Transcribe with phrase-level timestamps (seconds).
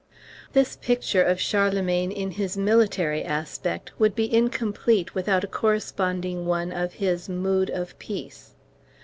[0.53, 6.71] This picture of Charlemagne in his military aspect would be incomplete without a corresponding one
[6.71, 8.55] of his "mood of peace."